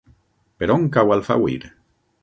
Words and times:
Per 0.63 0.69
on 0.77 0.89
cau 0.97 1.15
Alfauir? 1.17 1.59